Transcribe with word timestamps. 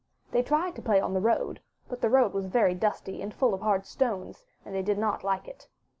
They 0.31 0.41
tried 0.41 0.75
to 0.77 0.81
play 0.81 0.99
on 0.99 1.13
the 1.13 1.21
road, 1.21 1.61
but 1.87 2.01
the 2.01 2.09
road 2.09 2.33
was 2.33 2.47
very 2.47 2.73
dusty 2.73 3.21
and 3.21 3.31
full 3.31 3.53
of 3.53 3.61
hard 3.61 3.85
stones, 3.85 4.43
and 4.65 4.73
they 4.73 4.81
did 4.81 4.97
not 4.97 5.23
like 5.23 5.47
it. 5.47 5.67